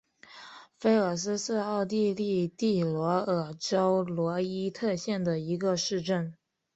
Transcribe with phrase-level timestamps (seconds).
[0.79, 6.33] 菲尔斯是奥地利蒂罗尔州罗伊特县的一个市镇。